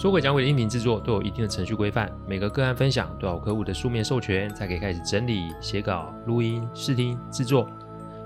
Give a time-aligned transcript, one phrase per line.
[0.00, 7.68] 说鬼讲鬼的音频制作都有一定的程序规范，每个个案分享都要有客户的书面授权才可以开始整理、写稿、录音、试听、制作，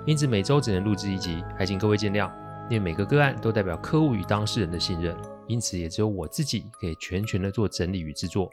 [0.06, 2.30] 因此每周只能录制一集，还请各位见谅。
[2.70, 5.16] 因为每个个案都代表客户与当事人的信任，
[5.48, 8.48] 因此也只有我自己可以全权的做整理与制作。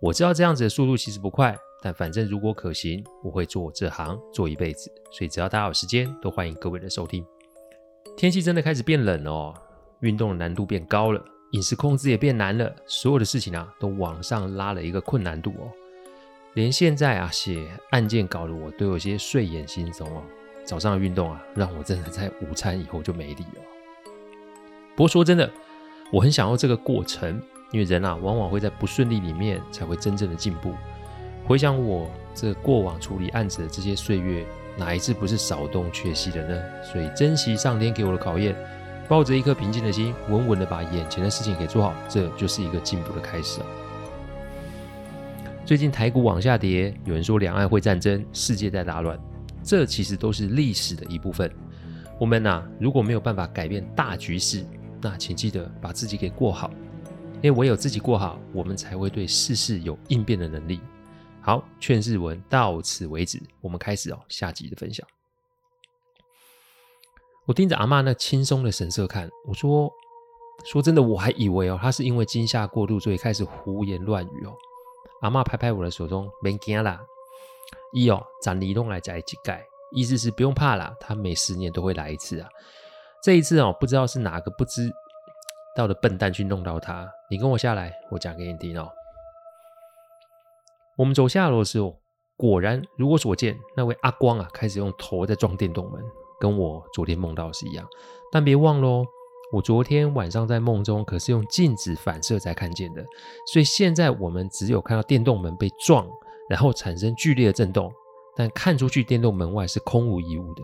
[0.00, 7.22] 我知道这样子的速度其实不快，但反正如果可行，我会做这行做一辈子，所以只要大家有时间，都欢迎各位的收听。
[8.16, 9.54] 天气真的开始变冷了哦，
[10.00, 11.22] 运动的难度变高了。
[11.50, 15.70] 饮食控制也变难了，所有的事情啊都往上拉了一个困难度哦。
[16.54, 20.22] 连现在啊写案件稿的我都有些睡眼惺忪哦。
[20.64, 23.62] 早上的运动啊，让我真的在午餐以后就没力了。
[24.96, 25.48] 不过说真的，
[26.10, 30.74] 我很享受这个过程，因为人啊往往会在不顺利里面才会真正的进步。
[31.44, 34.44] 回想我这过往处理案子的这些岁月，
[34.76, 36.60] 哪一次不是少东缺西的呢？
[36.82, 38.56] 所以珍惜上天给我的考验。
[39.08, 43.60] 抱着一颗平静的心，稳稳的把眼前的事情给做好，这就是一个进步的开始。
[45.64, 49.18] 最近台股往下跌，有人说两岸会战争，世界在大乱，
[49.62, 51.50] 这其实都是历史的一部分。
[52.18, 54.64] 我们呐，如果没有办法改变大局势，
[55.00, 56.70] 那请记得把自己给过好，
[57.42, 60.80] 因为唯有自己过好，我们才会对世事有应变的能力。
[61.40, 65.06] 好，劝世文到此为止，我们开始哦，下集的分享。
[67.46, 69.90] 我盯着阿嬷那轻松的神色看，我说
[70.66, 74.52] ：“说真的，我还以为哦，她是因为惊吓过度，所以开始胡言乱语哦。”
[75.22, 77.00] 阿嬷拍拍我的手中，别惊啦，
[77.92, 82.48] 一哦，咱离弄来加一盖，意思是不用怕啦，她每十年都会来一次啊。
[83.22, 84.90] 这一次哦，不知道是哪个不知
[85.76, 87.08] 道的笨蛋去弄到她。
[87.30, 88.90] 你跟我下来，我讲给你听哦。
[90.96, 91.96] 我们走下楼的时候，
[92.36, 96.02] 果然如我所见，那位阿光啊，开始用头在撞电动门。
[96.38, 97.86] 跟我昨天梦到是一样，
[98.30, 99.04] 但别忘喽，
[99.52, 103.04] 我昨天晚上在梦中可是用镜子反射才看见的，
[103.52, 106.08] 所以现在我们只有看到电动门被撞，
[106.48, 107.92] 然后产生剧烈的震动，
[108.34, 110.62] 但看出去电动门外是空无一物的。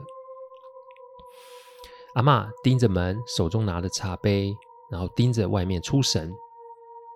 [2.14, 4.54] 阿妈盯着门，手中拿着茶杯，
[4.90, 6.30] 然后盯着外面出神。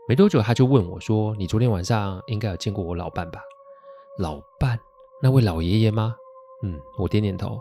[0.09, 3.41] 没多久，他就问我说：“你昨天晚上应该有见过我老伴吧？”
[4.19, 4.78] 老伴？
[5.21, 6.15] 那位老爷爷吗？
[6.62, 7.61] 嗯，我点点头。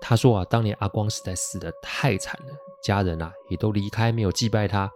[0.00, 4.90] 他说啊，当年阿光实在死得太惨了，家人啊也都离开，没有祭拜他。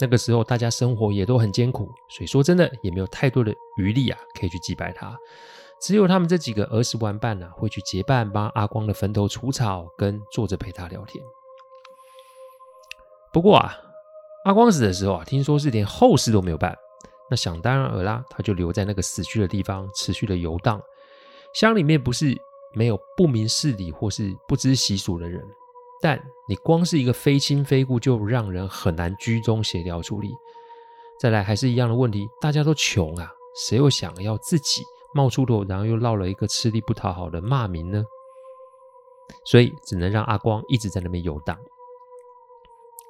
[0.00, 5.16] 那个时候大家生活也都很艰苦，所以说真的也没有太多的余力啊，可以去祭拜他。
[5.80, 11.22] 只有他们这几个儿时玩伴啊，会去结伴帮阿光的坟头除草，跟坐着陪他聊天。
[13.32, 13.76] 不过啊，
[14.44, 16.76] 阿光死的时候啊，听说是连后事都没有办。
[17.30, 20.80] 那想当然尔啦，他就留在那个死去的地方，持续的游荡。
[21.54, 22.36] 乡里面不是。
[22.74, 25.42] 没有不明事理或是不知习俗的人，
[26.00, 30.34] 但你光是一个非亲非故，就让人很难居中协调处理。
[31.20, 34.82] 再来还是一样的问题，大家都穷啊，谁又想要自己
[35.14, 38.02] 冒出头，然后又落了一个吃力不讨好的骂名呢？
[39.44, 41.56] 所以只能让阿光一直在那边游荡。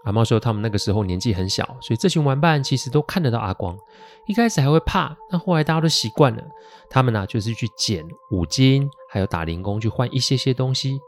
[0.05, 3.79] 阿嬷说，他们那个时候年纪很小，所以这群玩伴其实都看得到阿光。
[4.27, 6.43] 一开始还会怕，但后来大家都习惯了。
[6.91, 10.99] 他们呢、就是去捡五金，还有打零工去换一些些东西。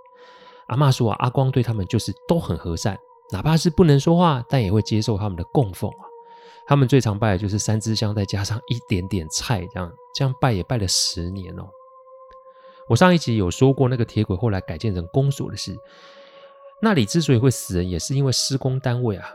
[0.66, 2.98] 阿嬷说啊，阿光对他们就是都很和善，
[3.32, 6.04] 哪怕是不能说话，但也会接受他们的供奉啊。
[6.66, 11.64] 他们最常拜的就是三支香，再加上一点点菜，这样这样拜也拜了十年哦。
[12.88, 15.74] 我上一集有说过那个铁轨后来改建成公所的事。
[16.82, 19.26] 那里之所以会死人，也是因为施工单位啊，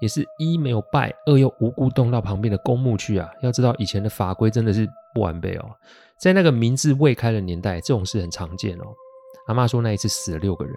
[0.00, 3.28] 也是一没有拜，二又无故动到旁边的公墓去啊。
[3.42, 5.70] 要知道以前的法规真的是不完备哦，
[6.18, 8.84] 在那个民智未开的年代，这种事很常见哦。
[9.46, 10.74] 阿嬷说那一次死了六个人，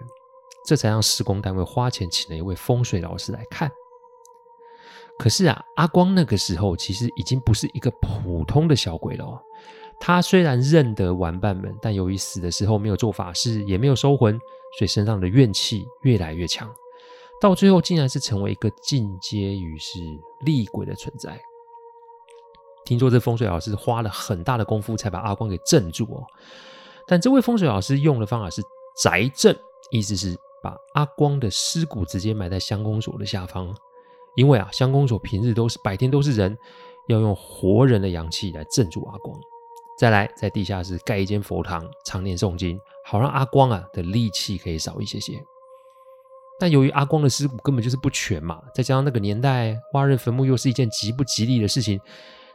[0.66, 3.70] 这才让施工单位花钱请了一位风水老师来看。
[5.18, 9.40] 可是啊，阿光那个时候其实已经不是一个普通的小鬼了哦。
[10.00, 14.36] 他虽然认得玩伴们，但由于死的时候没有做法事，也没有收魂。
[14.78, 16.66] 所以身上的怨气越来越强，
[17.42, 19.98] 到最后竟然是成为一个进阶于是
[20.44, 21.36] 厉鬼的存在。
[22.84, 26.22] 听说这风水老师花了很大的功夫才把阿光给镇住哦。
[27.04, 28.62] 但这位风水老师用的方法是
[29.02, 29.58] 宅镇，
[29.90, 33.74] 意思是把阿光的尸骨直接埋在乡公所的下方。
[34.36, 36.56] 因为啊，乡公所平日都是白天都是人，
[37.08, 39.36] 要用活人的阳气来镇住阿光。
[39.98, 45.44] 再来，在地下室盖一间佛堂，常年诵经，好让阿光啊的戾气可以少一些些。
[46.62, 52.00] 但由于阿光的尸骨根本就是不全嘛，再加上那个年代挖人坟墓又是一件极不吉利的事情，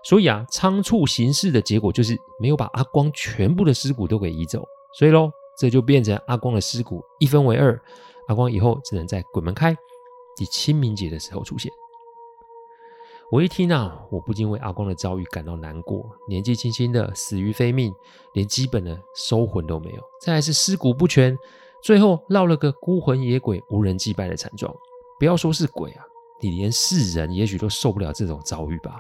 [0.01, 4.63] 所以啊，仓促行事的结果就是没有把阿光全部的尸骨都给移走。
[4.97, 7.77] 所以喽，这就变成阿光的尸骨一分为二，
[8.29, 9.75] 阿光以后只能在鬼门开
[10.37, 11.69] 及清明节的时候出现。
[13.29, 16.09] 我一听啊，我不禁为阿光的遭遇感到难过。
[16.29, 17.93] 年纪轻轻的死于非命，
[18.31, 21.37] 连基本的收魂都没有，再来是尸骨不全。
[21.83, 24.73] 最后落了个孤魂野鬼、无人祭拜的惨状。
[25.19, 26.03] 不要说是鬼啊，
[26.41, 28.99] 你连世人也许都受不了这种遭遇吧。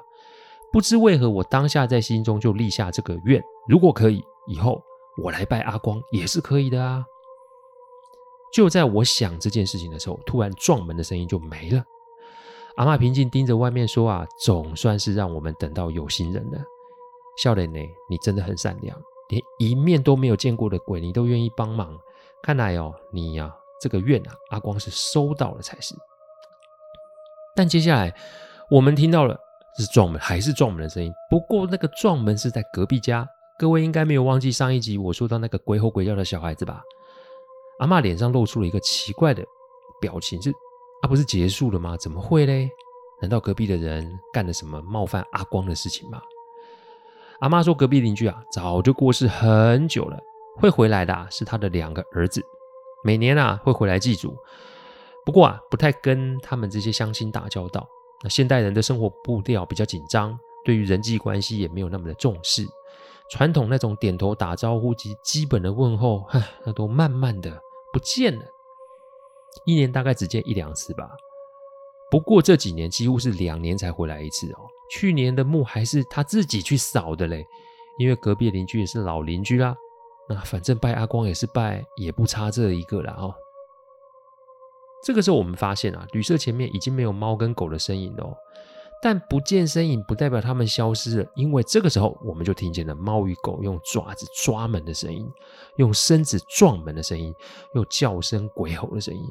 [0.71, 4.81] 不知为何，我当下在心中就立下这个愿：如果可以，以后
[5.23, 7.05] 我来拜阿光也是可以的啊。
[8.53, 11.83] 就在我想这件事情的时候，突然撞门的声音就没了。
[12.77, 16.59] 阿嬷平静盯着外面说：“啊，总算是让我们等到有心人了。
[17.37, 17.79] 笑脸呢，
[18.09, 18.97] 你真的很善良，
[19.29, 21.97] 连一面都没有见过的鬼，你都愿意帮忙。”
[22.43, 25.95] 看来哦，你呀、这个愿啊，阿光是收到了才是。
[27.55, 28.13] 但接下来
[28.69, 29.37] 我们听到了
[29.77, 31.11] 是撞门，还是撞门的声音。
[31.29, 33.27] 不过那个撞门是在隔壁家。
[33.59, 36.81] 各位应该没有忘记上一集我说到那个鬼吼鬼叫的小孩子吧？
[37.79, 39.43] 阿嬷脸上露出了一个奇怪的
[39.99, 40.51] 表情，是
[41.01, 41.97] 啊，不是结束了吗？
[41.97, 42.69] 怎么会嘞？
[43.19, 46.21] 难道隔壁的人干了什么冒犯阿光的事情吗？
[47.39, 50.19] 阿妈说，隔壁邻居啊，早就过世很久了。
[50.57, 52.43] 会回来的啊，是他的两个儿子，
[53.03, 54.35] 每年啊会回来祭祖，
[55.23, 57.87] 不过啊不太跟他们这些乡亲打交道。
[58.23, 62.65] 那现代人的生活步调比较紧张，对于人际关系也没有那么的重视，
[63.29, 67.51] 传统那种点头打招呼及基本的问候，唉，那都慢慢的
[67.93, 68.43] 不见了。
[69.65, 71.09] 一年大概只见一两次吧。
[72.09, 74.59] 不过这几年几乎是两年才回来一次哦。
[74.89, 77.45] 去年的墓还是他自己去扫的嘞，
[77.99, 79.75] 因为隔壁邻居也是老邻居啦。
[80.29, 83.33] 那反正拜阿光也是拜，也不差这一个了哦。
[85.03, 88.35] 这个时候我们发现啊，旅社前面已经没有猫跟狗的身影了哦。
[88.99, 95.31] 但不见身影不代表它们消失了，因为这个时候我们就听见了猫与狗用爪子抓门的声音，
[95.77, 97.33] 用身子撞门的声音，
[97.75, 99.23] 用叫声鬼吼的声音。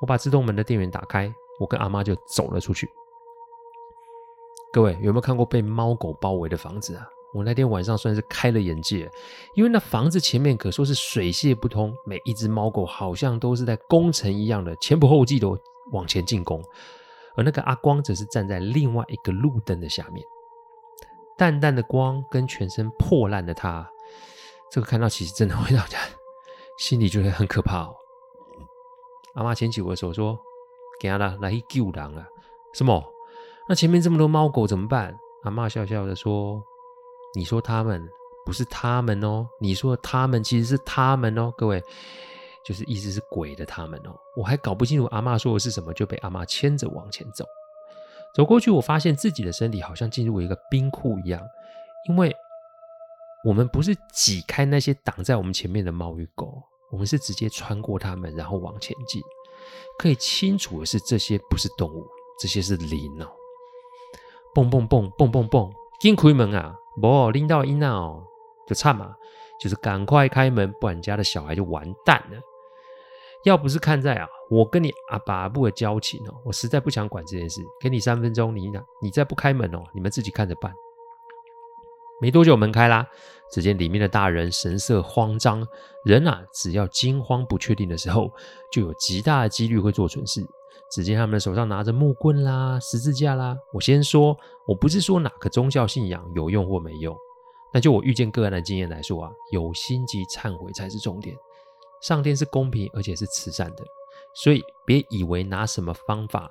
[0.00, 2.90] 我把自动门的电源打开，我跟阿妈就走了出去。
[4.72, 7.08] 各位有没有看过被猫狗包围的房子啊？
[7.34, 9.10] 我那天晚上算是开了眼界，
[9.54, 15.48] 因为那房子前面可说是水泄不通，每一只猫狗好像都是在攻城一样的前仆后继的
[15.90, 16.62] 往前进攻，
[17.34, 20.24] 而那个阿光则是站在另外一个路灯的下面，
[21.36, 23.90] 淡淡的光跟全身破烂的他，
[24.70, 26.00] 这个看到其实真的会让人
[26.78, 27.96] 心里觉得很可怕哦。
[29.34, 30.38] 阿妈牵起我的手说
[31.00, 32.24] ：“给他啦，来去救人啊！”
[32.72, 33.02] 什么？
[33.68, 35.18] 那前面这么多猫狗怎么办？
[35.42, 36.62] 阿妈笑笑的说。
[37.34, 38.08] 你说他们
[38.46, 41.82] 不是他们哦，你说他们其实是他们哦，各位，
[42.64, 44.14] 就是意思是鬼的他们哦。
[44.36, 47.44] 我还搞不清楚阿嬷说的是什么，就被阿嬷牵着往前走。
[48.34, 51.40] 走过去，我发现自己的身体好像进入一个冰库一样，
[52.08, 52.34] 因为
[53.44, 59.22] 我们不是挤开那些挡在我们前面的猫与狗，我们是直接穿过它们，然后往前进。
[59.98, 62.06] 可以清楚的是，这些不是动物，
[62.38, 63.26] 这些是灵哦。
[64.54, 66.76] 蹦蹦蹦蹦蹦蹦，紧开门啊！
[67.00, 68.22] 不，拎到音哦，
[68.66, 69.14] 就惨嘛，
[69.60, 72.38] 就是赶快开门，不然家的小孩就完蛋了。
[73.44, 77.60] 要不是看在啊，我跟你阿爸阿母的交情哦，我实在不想管这件事。
[77.78, 80.72] 给你三分钟，你呢，你再不开门哦，你们自己看着办。
[82.20, 83.06] 没多久门开啦，
[83.50, 85.66] 只见里面的大人神色慌张，
[86.04, 88.30] 人啊，只要惊慌不确定的时候，
[88.72, 90.42] 就有极大的几率会做蠢事。
[90.90, 93.56] 只见他们手上拿着木棍啦、十字架啦。
[93.72, 97.16] 我先说，我不是说哪个宗教信仰有用或没用，
[97.72, 101.36] 但就我遇见个案的经验来说啊，有心及忏悔才是重点。
[102.00, 103.84] 上天是公平而且是慈善的，
[104.34, 106.50] 所以别以为拿什么方法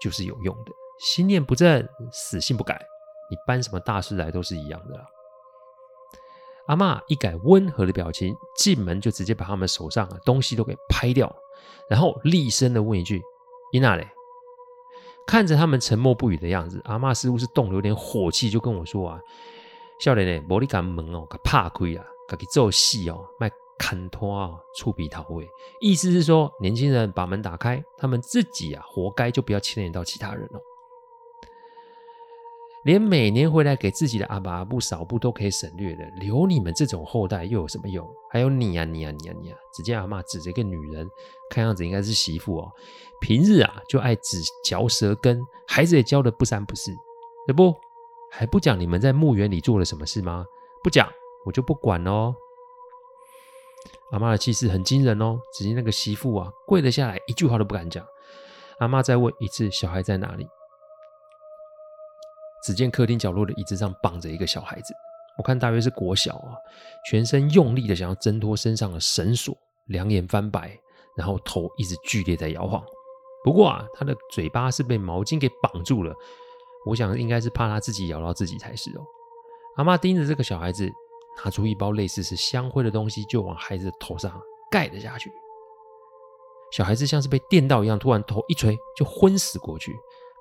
[0.00, 0.72] 就是有用的。
[1.00, 2.80] 心念不正，死性不改，
[3.30, 5.04] 你搬什么大事来都是一样的啦。
[6.68, 11.34] 阿嬷一改温和的表情，进门就直接把他们手上的东西都给拍掉，
[11.88, 13.22] 然后厉声的问一句。
[13.70, 14.08] 伊娜嘞，
[15.26, 19.20] 看着他们沉默不语的样子，阿嬷似乎是动了有点火气，就跟我说啊
[20.00, 25.48] ：“少年嘞，无你敢门哦，给怕亏啊，给做戏哦，卖砍拖啊，触鼻头尾。”
[25.80, 30.60] 意思是说，年轻人把门打开，他们自己啊，活该就不要牵连到其他人哦。
[32.88, 38.08] 连每年回来给自己的阿爸阿母扫墓都可以省略的，留你们这种后代又有什么用？
[38.30, 39.60] 还有你呀、啊，你呀、啊，你呀、啊，你呀、啊！
[39.74, 41.06] 只见阿妈指着一个女人，
[41.50, 42.72] 看样子应该是媳妇哦。
[43.20, 46.90] 平日啊就爱指嚼舌根，孩子也教的不三不四。
[47.46, 47.74] 这不
[48.32, 50.46] 还不讲你们在墓园里做了什么事吗？
[50.82, 51.06] 不讲，
[51.44, 52.34] 我就不管哦。
[54.12, 58.02] 阿妈的气势很惊人哦，只见那个媳妇啊，跪了下来，一句话都不敢讲。
[58.78, 60.46] 阿妈再问一次：“小孩在哪里？”
[62.68, 64.92] 只见客厅角落的椅子上绑着一个小孩子，
[65.38, 66.52] 我看大约是国小啊，
[67.08, 69.56] 全身用力的想要挣脱身上的绳索，
[69.86, 70.78] 两眼翻白，
[71.16, 72.84] 然后头一直剧烈在摇晃。
[73.42, 76.14] 不过啊，他的嘴巴是被毛巾给绑住了，
[76.84, 79.00] 我想应该是怕他自己咬到自己才是哦。
[79.76, 80.92] 阿妈盯着这个小孩子。
[81.44, 85.30] 拿出一包类似是香灰的东西，就往孩子的头上盖了下去。
[86.72, 89.96] 小孩子像是被电到一样，突然头一锤就昏死过去。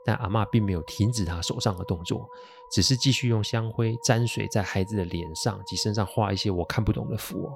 [0.07, 2.25] 但阿嬷并没有停止她手上的动作，
[2.71, 7.51] 只是继续用香灰沾水在孩子的脸上及身上画一些我看不懂的符。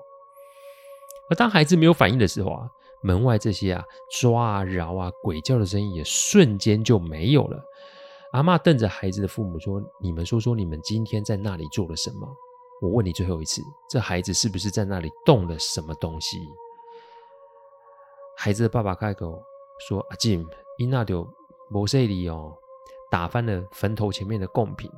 [1.29, 2.69] 而当孩子没有反应的时候啊，
[3.03, 3.81] 门外这些啊
[4.19, 7.63] 抓啊挠啊鬼叫的声音也瞬间就没有了。
[8.33, 12.27] 阿嬷瞪着孩子的父母说：“你们说说，你们今天在那里做了什么？”
[12.83, 16.37] 我问你最后一次，这孩子是不是在那里动了什么东西？
[18.35, 19.41] 孩子的爸爸开口
[19.87, 20.45] 说：“阿金，
[20.77, 21.25] 伊那就
[21.71, 22.53] 没说理哦，
[23.09, 24.91] 打翻了坟头前面的贡品。”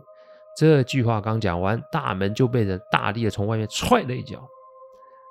[0.58, 4.46] 这句话刚讲完，大门就被人大力的从外面踹了一脚，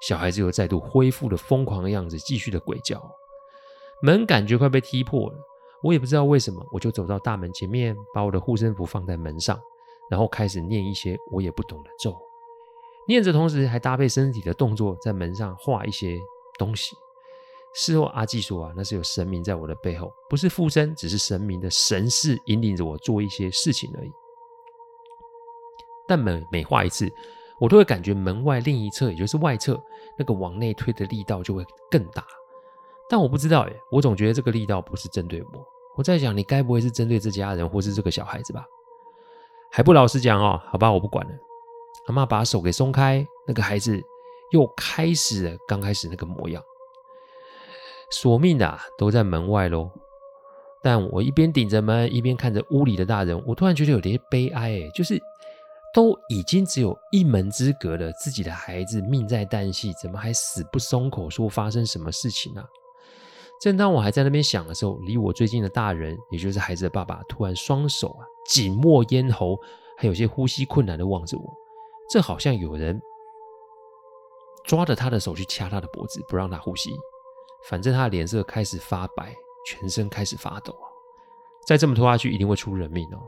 [0.00, 3.00] 小孩子又再度恢复了疯狂的样子，继续的鬼叫。
[4.02, 5.36] 门感觉快被踢破了，
[5.82, 9.56] 我也不知道为什么，我就走到大门前面，把我的护身符放在门上，
[10.10, 12.16] 然后开始念一些我也不懂的咒。
[13.06, 16.18] 念着，同时还搭配身体的动作，在门上画一些
[16.58, 16.96] 东西。
[17.74, 24.10] 事后阿纪说啊，那是有神明在我的背后，不是附身，只是神明的神识引领着我做一些事情而已。
[26.06, 27.10] 但每每画一次，
[27.58, 29.80] 我都会感觉门外另一侧，也就是外侧
[30.18, 32.24] 那个往内推的力道就会更大。
[33.08, 35.48] 但我不知道耶，我总觉得这个力道不是针对我。
[35.96, 38.66] 我在想，你该不会是针对这家人或是这个小孩子吧？
[39.70, 41.32] 还不老实讲哦，好吧，我不管了。
[42.06, 44.02] 阿嬷把手给松开，那个孩子
[44.50, 46.62] 又开始了刚开始那个模样。
[48.12, 49.90] 索命的啊，都在门外喽。
[50.84, 55.20] 但我一边顶着门，一边看着屋里的大人，我突然觉得有点悲哀哎，就是
[55.94, 62.64] 都已经只有一门之隔了，自己的孩子命在旦夕，怎么还死不松口说发生什么事情啊？
[63.60, 69.56] 正当我还在那边想的时候，离我最近的大人，也就是孩子的爸爸，突然双手啊紧握咽喉，
[69.96, 71.44] 还有些呼吸困难的望着我。
[72.10, 73.00] 这好像有人
[74.64, 76.90] 抓着他的手去掐他的脖子，不让他呼吸。
[77.68, 79.34] 反正他的脸色开始发白，
[79.66, 80.74] 全身开始发抖。
[81.66, 83.18] 再这么拖下去，一定会出人命哦！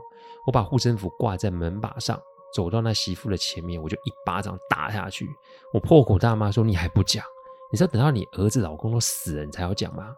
[0.45, 2.19] 我把护身符挂在门把上，
[2.53, 5.27] 走到那媳妇的前面，我就一巴掌打下去。
[5.73, 7.23] 我破口大骂说：“你还不讲？
[7.71, 10.13] 你是要等到你儿子、老公都死了，你才要讲吗？”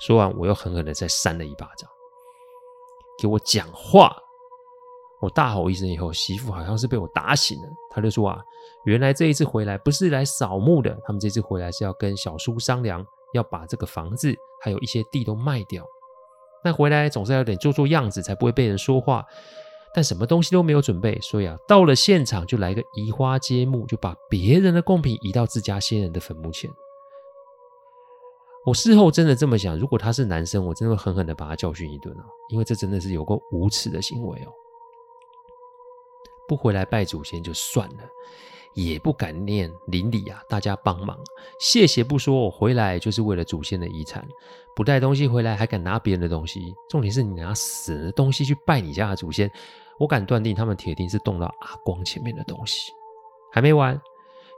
[0.00, 1.90] 说完，我又狠狠的再扇了一巴掌。
[3.20, 4.16] 给我讲话！
[5.20, 8.42] 我大吼一声以后，媳妇好像是被我打醒了，她就说：“啊，
[8.84, 15.84] 原来这一次回来不是来扫墓的，他们这次回来是要跟小叔商量，要把这个房子还有一些地都卖掉。
[16.64, 19.24] 那回来总是要有点做做样子，才不会被人说话。
[19.94, 26.70] 但什么东西都没有准备，所以啊，到了现场就来个移花接木，就把别人的贡品移到自家先人的坟墓前。
[28.64, 34.52] 我事后真的这么想，如果他是男生，我真的会狠狠的把他教训一顿啊，因为这真的是有够无耻的行为哦。”
[36.48, 38.04] 不回来拜祖先就算了，
[38.74, 41.18] 也不敢念邻里啊，大家帮忙，
[41.60, 44.26] 谢谢不说，我回来就是为了祖先的遗产，
[44.74, 49.50] 不带东西回来还敢拿别人的东西，重点是你拿死的东西去拜你家的祖先，
[49.98, 52.92] 我敢断定他们铁定是动到阿光前面的东西。
[53.52, 54.00] 还没完，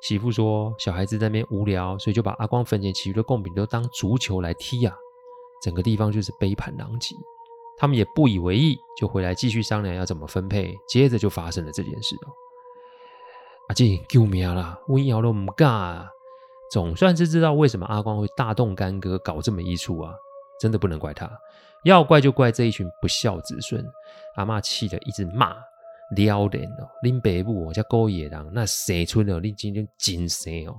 [0.03, 4.95] 媳妇说小孩子在那边无聊，所以就把阿光坟前其余的贡品都当足球来踢啊，
[5.63, 7.17] 整个地方就是杯盘狼藉。
[7.77, 10.73] 他们也不以为意，就回来继续商量要怎么分配。
[10.87, 12.31] 接着就发生了这件事哦。
[13.69, 14.79] 阿进救命啦！
[14.87, 16.09] 我摇都唔干啊！
[16.71, 20.13] 总算是知道为什么阿光会大动干戈搞这么一出啊！
[20.61, 21.31] 真的不能怪他，
[21.85, 23.85] 要怪就怪这一群不孝子孙。
[24.37, 25.57] 阿嬷气得一直骂：
[26.17, 30.77] 撩人哦，恁爸母哦，叫狗野狼，那生出了你今天精神哦，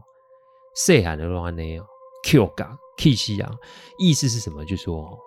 [0.76, 1.86] 细汉的乱呢哦
[2.26, 3.50] ，Q 港气死人！
[3.98, 4.64] 意思是什么？
[4.66, 5.18] 就说。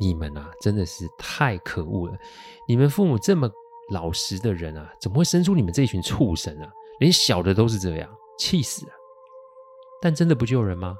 [0.00, 2.14] 你们啊，真的是太可恶了！
[2.66, 3.50] 你们父母这么
[3.90, 6.72] 老实的人啊，怎么会生出你们这群畜生啊？
[7.00, 8.92] 连小的都是这样，气死了！
[10.00, 10.96] 但真的不救人吗？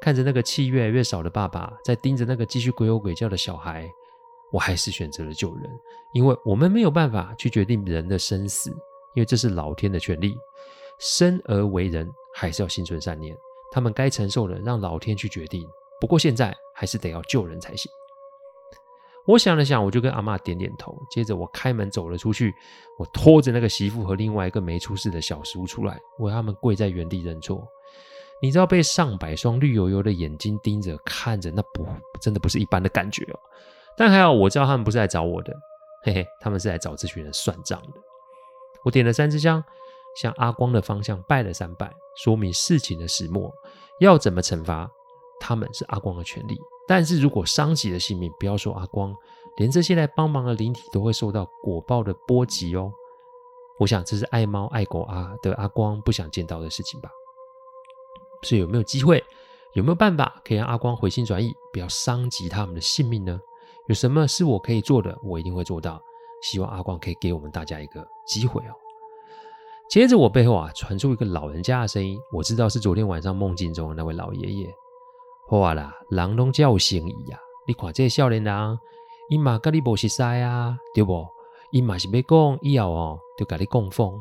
[0.00, 3.88] 看着那个气越来越少的爸爸，在盯着那个继续鬼吼鬼叫的小孩，
[4.50, 5.70] 我还是选择了救人，
[6.12, 8.70] 因为我们没有办法去决定人的生死，
[9.14, 10.36] 因为这是老天的权利。
[10.98, 13.36] 生而为人，还是要心存善念，
[13.70, 15.64] 他们该承受的，让老天去决定。
[16.00, 17.90] 不过现在还是得要救人才行。
[19.26, 20.96] 我想了想，我就跟阿嬷点点头。
[21.10, 22.52] 接着我开门走了出去，
[22.98, 27.64] 我拖着那个媳妇和另外一个没出事的小叔出来，我他们跪在原地认错。
[28.40, 31.86] 你知道被上百双绿油油的眼睛盯着看着，那不
[32.20, 33.38] 真的不是一般的感觉哦。
[33.96, 35.54] 但还好我知道他们不是来找我的，
[36.02, 38.00] 嘿嘿，他们是来找这群人算账的。
[38.84, 39.62] 我点了三支香，
[40.20, 41.88] 向阿光的方向拜了三拜，
[42.24, 43.52] 说明事情的始末，
[44.00, 44.90] 要怎么惩罚
[45.38, 46.58] 他们是阿光的权利。
[46.86, 49.14] 但是如果伤及了性命，不要说阿光，
[49.56, 52.92] 连这些来帮忙的灵体都会受到果报的波及哦。
[53.78, 57.10] 我想这是爱猫爱狗啊的阿光不想见到的事情吧。
[58.42, 59.22] 所以有没有机会，
[59.74, 63.40] 有没有办法可以让阿光回心转意，不要伤及他们的性命呢？
[63.88, 66.00] 有什么是我可以做的，我一定会做到。
[66.42, 68.74] 希望阿光可以给我们大家一个机会哦。
[69.88, 74.74] 接着我背后啊传出一个老人家的声音，我知道是昨天晚上梦境中的那位老爷爷。
[75.52, 77.38] 哇啦，人拢叫生意啊！
[77.66, 78.78] 你看这个少年人，
[79.28, 81.26] 伊嘛甲你无熟识啊，对不？
[81.72, 84.18] 伊嘛是要讲以后哦，就甲你供奉。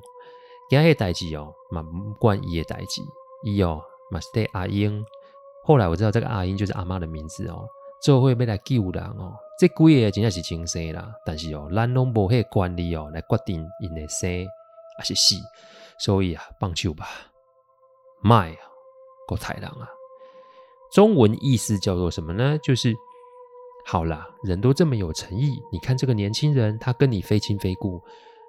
[0.70, 3.02] 今日代志哦，嘛毋管伊诶代志，
[3.46, 5.02] 伊哦嘛是对阿英。
[5.64, 7.66] 后来我知道这个阿英就是阿妈的名字哦，
[8.04, 9.34] 做伙要来救人哦。
[9.58, 14.46] 这几个真正是亲生啦，但是哦，咱拢无迄个权利哦来决定因诶生
[14.98, 15.36] 还是死，
[15.98, 17.08] 所以啊，放手吧，
[18.22, 18.58] 卖啊，
[19.26, 19.90] 够太人啊！
[20.92, 22.58] 中文意思叫做什么呢？
[22.58, 22.94] 就是
[23.86, 25.62] 好啦，人都这么有诚意。
[25.72, 28.02] 你看这个年轻人，他跟你非亲非故，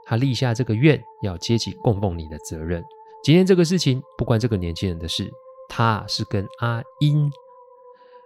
[0.05, 2.85] 他立下这个愿，要接起供奉你的责任。
[3.23, 5.31] 今天这个事情不关这个年轻人的事，
[5.69, 7.31] 他是跟阿英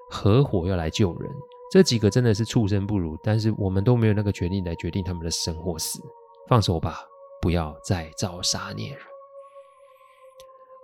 [0.09, 1.31] 合伙要来救人。
[1.71, 6.01] 这几个真的是畜生不如，但是我们都没有那个权利来决定他们的生或死。
[6.49, 7.01] 放手吧，
[7.43, 9.01] 不要再造杀孽了。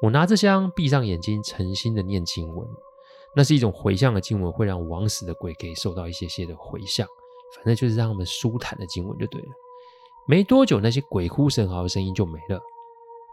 [0.02, 2.68] 我拿着香，闭上眼睛，诚心的念经文。
[3.34, 7.06] 那是一种回向的经文，会让枉死的鬼可以受到一些些的回向，
[7.56, 9.49] 反正就是让他们舒坦的经文就对了。
[10.26, 12.60] 没多久，那些鬼哭神嚎的声音就没了。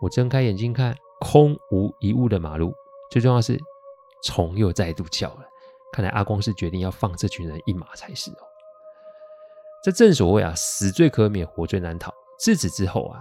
[0.02, 2.74] 我睁开眼睛看，空无一物的马路，
[3.12, 3.60] 最重要是
[4.24, 5.42] 虫又再度叫了。
[5.92, 8.44] 看来阿光是决定要放这群人一马才是哦。
[9.84, 12.14] 这正所谓啊，死罪可免，活罪难逃。
[12.40, 13.20] 自此之后啊。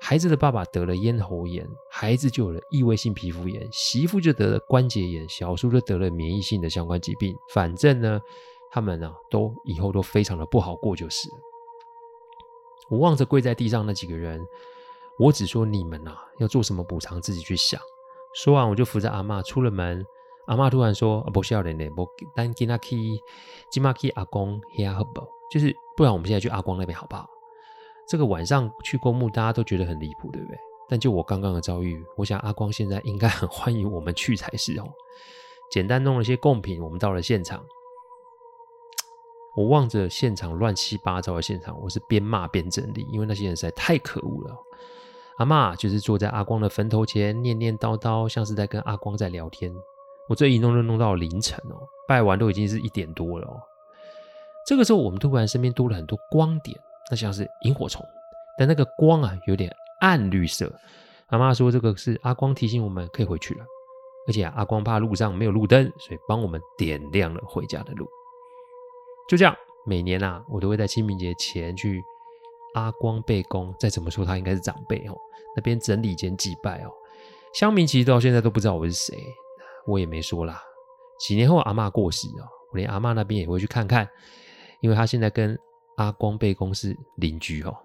[0.00, 7.34] 孩子的爸爸得了咽喉炎，孩子就有了异位性皮肤炎，媳妇就得了关节炎，小叔就得了免疫性的相关疾病。
[7.52, 8.20] 反正呢，
[8.70, 11.28] 他们呢、啊、都以后都非常的不好过就是。
[12.88, 14.40] 我望着跪在地上那几个人，
[15.18, 17.80] 我只说你们啊要做什么补偿自己去想。
[18.34, 20.04] 说完，我就扶着阿嬷出了门。
[20.46, 22.06] 阿嬷突然说：“不需要人嘞，不
[22.36, 22.96] 单给他去，
[23.68, 25.20] 今嘛去阿公遐好不？
[25.50, 27.26] 就是不然我们现在去阿光那边好不好？”
[28.08, 30.58] 这个晚上去公墓，大家都觉得很离谱，对不对？
[30.88, 34.84] 但就我刚刚的遭遇，我想阿光现在应该很欢迎我们去才是哦。
[35.70, 37.64] 简单弄了些贡品，我们到了现场。
[39.56, 44.54] 我望着现场乱七八糟的现场，我是边骂边整理，因为那些人实在太可恶了。
[45.38, 49.74] 阿嬷就是坐在阿光的坟头前，念念叨叨，像是在跟阿光在聊天。
[50.28, 53.58] 我这一弄就弄到凌晨哦，拜完都已经是一点多了哦。
[54.66, 56.78] 这个时候，我们突然身边多了很多光点。
[57.10, 58.04] 那像是萤火虫，
[58.58, 60.72] 但那个光啊有点暗绿色。
[61.28, 63.64] 阿嬷说这个是阿光提醒我们可以回去了，
[64.28, 68.06] 而且阿光怕路上没有路灯，所以帮我们点亮了回家的路。
[69.28, 72.00] 就这样，每年啊我都会在清明节前去
[72.74, 75.16] 阿光背公，再怎么说他应该是长辈哦，
[75.56, 76.90] 那边整理间祭拜哦。
[77.54, 79.16] 乡民其实到现在都不知道我是谁，
[79.86, 80.62] 我也没说啦。
[81.18, 84.08] 几年后阿嬷过世哦，我连阿嬷那边也会去看看，
[84.80, 85.58] 因为他现在跟。
[85.96, 87.76] 阿光辈公是邻居哦。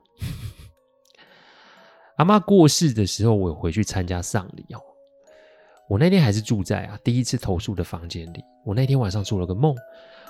[2.17, 4.81] 阿妈过世的时候，我有回去参加丧礼哦。
[5.89, 8.41] 我那天还是住在啊第一次投宿的房间里。
[8.65, 9.75] 我那天晚上做了个梦，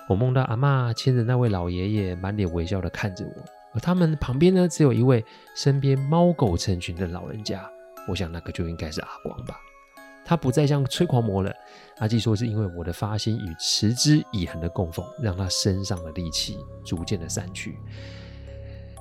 [0.08, 5.24] 我梦到阿妈牵着那位老爷爷，满脸微笑的看着我，而他们旁边呢，只有一位
[5.56, 7.70] 身边猫狗成群的老人家。
[8.08, 9.60] 我想那个就应该是阿光吧。
[10.24, 11.54] 他不再像催狂魔了。
[11.98, 17.78] 阿纪说是因为我的发心与持之以恒的供奉，让他身上的戾气逐渐的散去。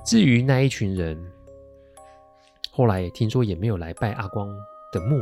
[0.05, 1.17] 至于那一群人，
[2.71, 4.47] 后来听说也没有来拜阿光
[4.91, 5.19] 的墓，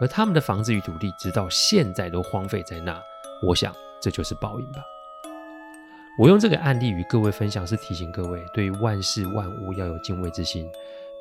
[0.00, 3.00] 而他们的房子与土地直到现在都荒废在那。
[3.46, 4.82] 我想这就是报应吧。
[6.18, 10.68] 我用这个案例与各位分享，是提醒各位对于万事万物要有敬畏之心，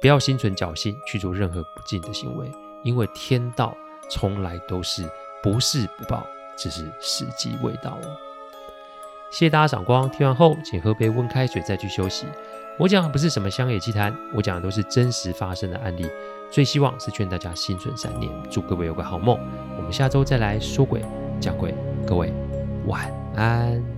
[0.01, 2.51] 不要心存侥幸去做任何不敬的行为，
[2.83, 3.77] 因为天道。
[4.10, 5.04] 从来都是
[5.41, 6.26] 不是不报，
[6.58, 8.17] 只是时机未到哦。
[9.30, 12.26] 谢谢大家赏光，听完后请喝杯温开水再去休息。
[12.80, 16.08] 我讲的不是什么乡野奇谈，我讲的都是真实发生的案例。
[16.50, 19.38] 最希望是劝大家心存善念，祝各位有个好梦。
[19.76, 21.04] 我们下周再来说鬼
[21.41, 21.74] 讲鬼，
[22.06, 22.32] 各位
[22.86, 23.96] 晚安。